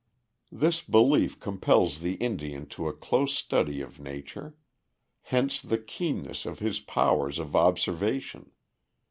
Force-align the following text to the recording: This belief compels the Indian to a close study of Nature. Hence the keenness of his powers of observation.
This 0.51 0.81
belief 0.81 1.39
compels 1.39 1.99
the 1.99 2.15
Indian 2.15 2.65
to 2.69 2.87
a 2.87 2.91
close 2.91 3.37
study 3.37 3.81
of 3.81 3.99
Nature. 3.99 4.55
Hence 5.21 5.61
the 5.61 5.77
keenness 5.77 6.47
of 6.47 6.57
his 6.57 6.79
powers 6.79 7.37
of 7.37 7.55
observation. 7.55 8.49